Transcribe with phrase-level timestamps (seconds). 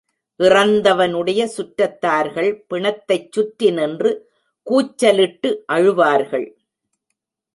[0.39, 4.11] இறந்தவனுடைய சுற்றத்தார்கள் பிணத்தைச் சுற்றி நின்று
[4.67, 6.47] கூச்சலிட்டு அழுவார்கள்.